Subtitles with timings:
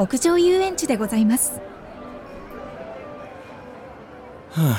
[0.00, 1.60] 屋上遊園地でございます。
[4.50, 4.78] は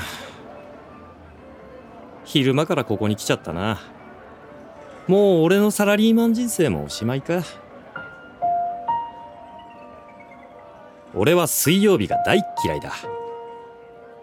[2.24, 3.78] 昼間からここに来ちゃったな。
[5.06, 7.44] もう俺のサラリーマン人生もおしまいか。
[11.14, 12.92] 俺は水曜日が大っ嫌いだ。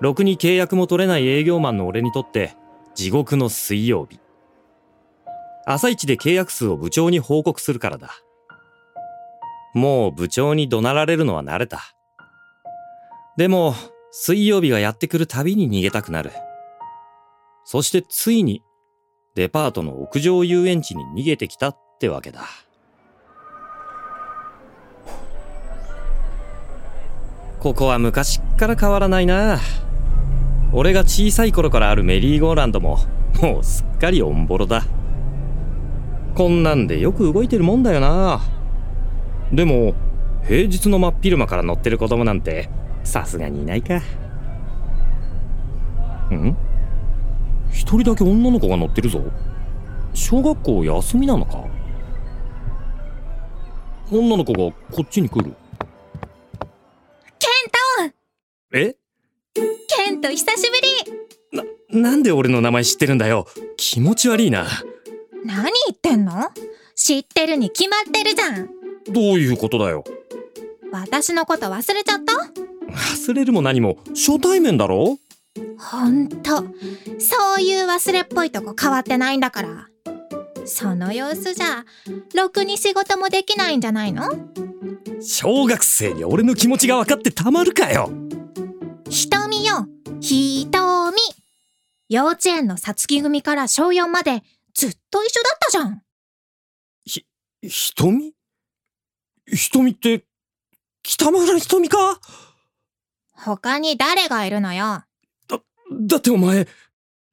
[0.02, 2.58] ろくに契約も取れない営業マンの俺にとって
[2.94, 4.20] 地獄の水曜日。
[5.66, 8.12] 朝一で契約数を部長に報告するからだ。
[9.74, 11.82] もう部長に怒鳴られるのは慣れた。
[13.38, 13.76] でも
[14.12, 16.32] 水曜日がやってくるたびに逃げたくなる。
[17.64, 18.64] そしてついに
[19.36, 22.42] デパートの屋上遊園地に逃げてきたってわけだ。
[27.60, 29.60] ここは昔っから変わらないな。
[30.74, 33.00] 俺が小さい頃からあるメリーゴーランドも
[33.42, 34.84] もうすっかりオンボロだ。
[36.36, 38.42] こんなんでよく動いてるもんだよな。
[39.52, 39.96] でも
[40.48, 42.70] 平日の真っ昼間から乗ってる子供なんて
[43.04, 43.98] さすがにいないか。
[43.98, 44.02] ん？
[47.72, 49.24] 一人だけ女の子が乗ってるぞ。
[50.14, 51.66] 小学校休みなのか？
[54.12, 54.60] 女の子が
[54.92, 55.54] こっちに来る。
[57.40, 57.50] ケン
[58.10, 58.16] ト
[58.78, 58.96] え？
[59.54, 60.78] ケント久しぶ
[61.62, 61.68] り！
[61.92, 63.48] な、なんで俺の名前知ってるんだよ。
[63.78, 64.68] 気持ち悪いな。
[65.46, 66.50] 何言ってんの？
[66.96, 68.70] 知ってるに決まってるじゃん
[69.08, 70.04] どういうことだよ？
[70.92, 72.34] 私のこと忘れちゃった？
[72.92, 73.98] 忘れるも何も？
[74.10, 75.18] 初対面だろ？
[75.78, 76.64] ほんと。
[77.20, 79.88] そういう忘れっぽいとこ変わってないんだから。
[80.66, 81.86] その様子じゃ
[82.36, 84.30] ろくに仕事もできないんじゃないの？
[85.22, 88.12] 小学生に俺の気持ちが分かってたまるかよ。
[89.10, 89.88] 瞳よ。
[90.22, 91.18] 瞳。
[92.10, 96.02] 幼稚園のさつき組から小4までずっと一緒だったじゃん。
[97.62, 98.34] 瞳？
[99.54, 100.24] 瞳って
[101.04, 102.20] 北村瞳か？
[103.34, 105.04] 他に誰がいるのよ？
[106.02, 106.68] だってお前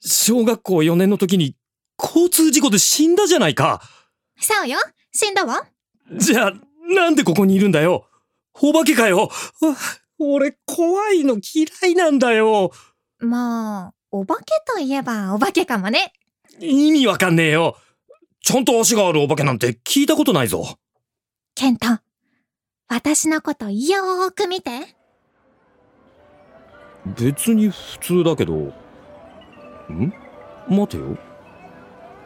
[0.01, 1.57] 小学校4年の時に
[2.03, 3.83] 交通事故で死んだじゃないか。
[4.39, 4.79] そうよ。
[5.13, 5.67] 死んだわ。
[6.17, 6.53] じゃあ
[6.95, 8.07] なんでここにいるんだよ？
[8.63, 9.31] お化けかよ？
[9.63, 9.77] あ
[10.19, 12.71] 俺怖いの嫌いなんだよ。
[13.19, 16.13] まあお化けといえばお化けかもね。
[16.61, 17.77] 意味わかんねえよ。
[18.43, 20.79] ちゃんと足があるお化けなんて聞いたことないぞ
[21.59, 21.87] ケント
[22.87, 24.73] 私のことよーく見て。
[27.07, 28.53] 別に普通だけど。
[29.91, 30.13] ん？
[30.69, 31.17] 待てよ。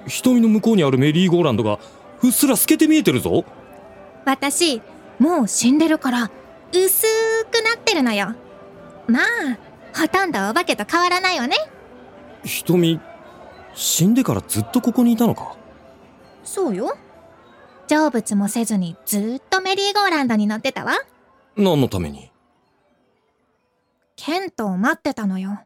[0.08, 1.78] 瞳の向こうにあるメリーゴーランドが
[2.24, 3.44] うっすら透けて見えてるぞ。
[4.24, 4.82] 私
[5.20, 6.28] もう死んでるから
[6.72, 7.06] 薄
[7.52, 8.34] くなってるのよ。
[9.06, 9.24] まあ
[9.96, 11.56] ほとんどお化けと変わらないわね。
[12.42, 12.98] 瞳
[13.76, 15.54] 死んでからずっとここにいたのか？
[16.42, 16.96] そうよ
[17.90, 20.92] 成仏もせずにずっとメリーゴーランドに乗ってたわ。
[21.56, 22.30] 何のために？
[24.14, 25.58] ケントを待ってたのよ。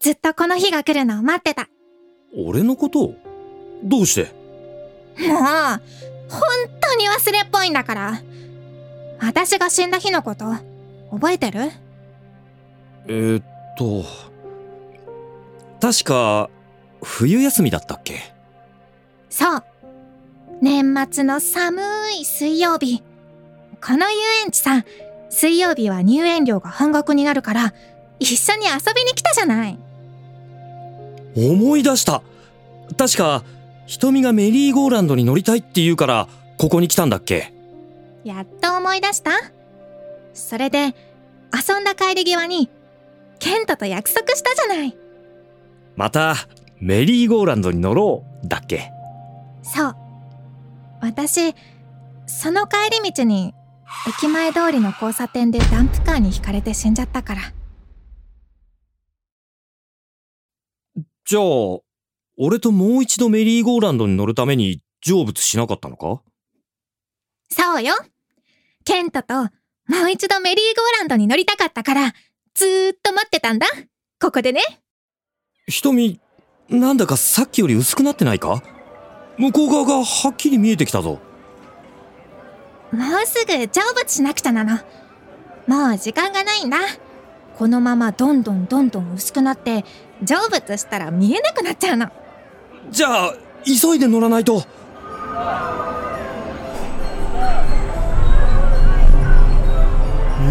[0.00, 1.68] ずっとこの日が来るのを待ってた。
[2.36, 3.06] 俺のこと？
[3.06, 3.14] を
[3.82, 4.32] どうして？
[5.28, 5.80] もう本
[6.80, 8.22] 当に忘れっぽいんだから。
[9.18, 10.44] 私が死んだ日のこと
[11.10, 11.72] 覚えてる？
[13.08, 13.44] えー、っ
[13.76, 14.04] と
[15.80, 16.48] 確か
[17.02, 18.32] 冬休みだったっけ？
[19.28, 19.64] そう
[20.64, 21.82] 年末の寒
[22.18, 23.02] い水曜日。
[23.82, 24.16] この遊
[24.46, 24.82] 園地さ
[25.28, 27.74] 水曜日は入園料が半額になるから
[28.18, 29.78] 一緒に遊びに来たじゃない。
[31.36, 32.22] 思い出した。
[32.96, 33.44] 確か
[33.84, 37.52] 瞳がメリーゴーランドに乗りたいって言うからここに来たんだっけ？
[38.24, 39.32] やっと思い出した。
[40.32, 40.94] それで
[41.52, 42.70] 遊んだ帰り際に
[43.38, 44.96] ケントと約束したじゃない。
[45.94, 46.36] また
[46.80, 48.90] メリーゴーランドに乗ろうだっけ？
[49.62, 49.96] そう
[51.04, 51.54] 私
[52.26, 53.54] その帰り道に
[54.08, 57.42] 駅前通りの交差点でダンプカーにひかれて死んじゃったから。
[61.26, 61.42] じゃあ
[62.38, 66.22] 俺ともう一度メリーゴーランドに乗るために成仏しなかったのか？
[67.50, 67.94] そうよ。
[68.84, 69.50] ケントとも
[70.06, 72.12] う一度メリーゴーランドに乗りたかったから
[72.54, 73.66] ずーっと待ってたんだ。
[74.20, 74.60] ここでね。
[75.68, 76.20] 瞳
[76.68, 78.62] なんだかさっきより薄くなってないか？
[79.38, 81.18] 向こう側がはっきり見えてきたぞ。
[82.92, 84.78] もうすぐ成仏しなくちゃなの。
[85.66, 86.78] もう時間がないんだ。
[87.58, 89.84] このままどんどんどんどん薄くなって
[90.24, 92.08] 成仏したら見えなくなっちゃうの。
[92.90, 93.34] じゃあ
[93.64, 94.62] 急いで乗らないと。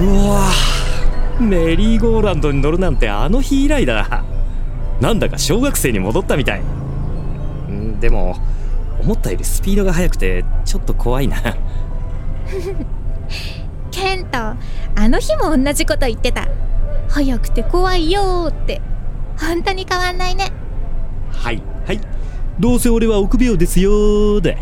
[0.03, 0.49] うわ
[1.39, 4.25] メリーゴーランドに乗るなんてあの日以来だ
[4.99, 5.13] な。
[5.13, 6.61] んだか小学生に戻ったみたい。
[7.69, 8.35] んでも
[9.03, 11.37] 思ったよりスピードが速くてちょっと怖いな。
[13.91, 14.57] ケントあ
[15.09, 16.47] の日も同じこと言ってた。
[17.09, 18.81] 早くて怖いよーって。
[19.39, 20.51] 本当に変わんないね。
[21.31, 21.99] はいはい。
[22.59, 24.53] どうせ俺は臆病ですよーだ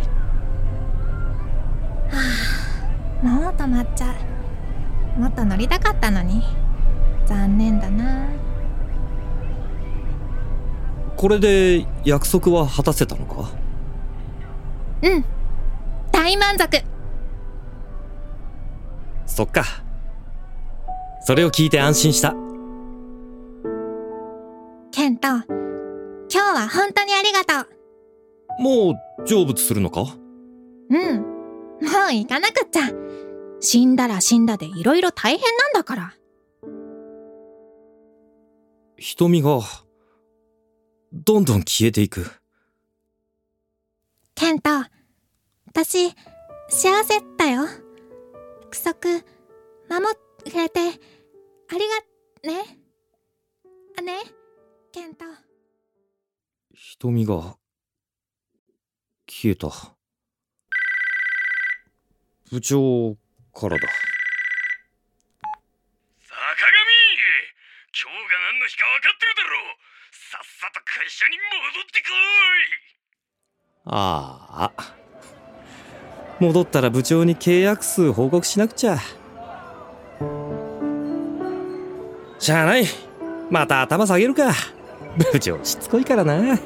[3.21, 4.15] もう止まっちゃ
[5.17, 5.19] う。
[5.19, 6.43] もっと乗りたかったのに。
[7.25, 8.25] 残念だな。
[11.15, 13.60] これで約束は果たせたのか？
[15.03, 15.25] うん。
[16.11, 16.77] 大満足。
[19.25, 19.63] そっか。
[21.23, 22.35] それを聞いて安心した。
[24.91, 25.45] ケント今
[26.29, 27.69] 日は本当にありがと
[28.59, 28.61] う。
[28.61, 30.17] もう成仏するのか？
[30.89, 31.19] うん。
[31.21, 31.27] も
[32.09, 32.89] う行かなくっちゃ。
[33.59, 36.13] 死んだら死んだでいろいろ大変なんだから。
[38.97, 39.61] 瞳が
[41.13, 42.25] どんどん消えていく。
[44.35, 44.80] ケント
[45.91, 46.15] 私
[46.69, 47.63] 幸せだよ。
[48.61, 49.09] 約束
[49.89, 51.79] 守ってくれてあり
[52.45, 52.63] がね。
[53.99, 54.13] あね
[54.93, 55.25] ケント
[56.73, 57.57] 瞳が
[59.27, 59.67] 消えた。
[62.49, 63.17] 部長
[63.53, 63.85] からだ。
[66.21, 66.71] 坂上
[67.91, 69.75] 今日が何の日か分かってるだろう。
[70.13, 72.05] さっさと会社に戻ってこ
[73.83, 75.00] ああ
[76.41, 78.97] 戻ったら部長に契約数報告しなくちゃ。
[82.39, 82.85] しゃあない。
[83.51, 84.51] また頭下げるか。
[85.31, 86.57] 部長しつこいからな。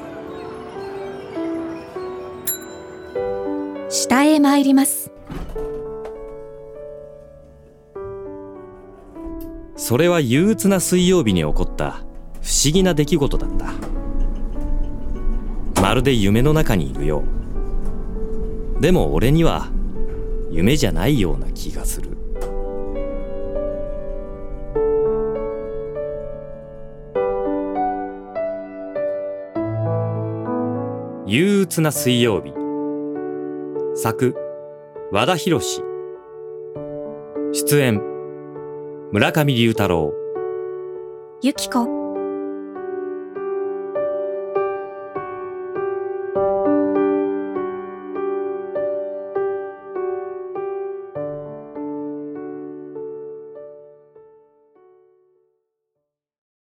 [3.90, 5.10] 下へ参ります。
[9.76, 12.02] それは憂鬱な水曜日に起こった。
[12.40, 13.50] 不思議な出来事だっ
[15.74, 15.82] た。
[15.82, 17.24] まるで夢の中にいるよう
[18.80, 19.68] でも俺には
[20.50, 22.10] 夢じゃないような気がする。
[31.26, 32.52] 憂鬱な水曜日。
[33.96, 34.36] 作
[35.10, 35.60] 和田博
[37.52, 38.02] 出演
[39.10, 40.12] 村上龍太郎。
[41.42, 41.95] ユキコ。